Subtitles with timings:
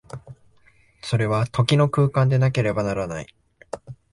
[1.03, 3.27] それは時の空間でなければならない。